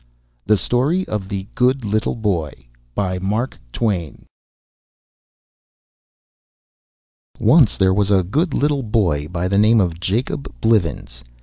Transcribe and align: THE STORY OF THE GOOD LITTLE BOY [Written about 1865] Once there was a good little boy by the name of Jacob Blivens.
THE 0.47 0.57
STORY 0.57 1.07
OF 1.07 1.29
THE 1.29 1.45
GOOD 1.53 1.85
LITTLE 1.85 2.15
BOY 2.15 2.49
[Written 2.97 3.17
about 3.31 3.59
1865] 3.77 4.25
Once 7.37 7.77
there 7.77 7.93
was 7.93 8.09
a 8.09 8.23
good 8.23 8.55
little 8.55 8.81
boy 8.81 9.27
by 9.27 9.47
the 9.47 9.59
name 9.59 9.79
of 9.79 9.99
Jacob 9.99 10.51
Blivens. 10.59 11.23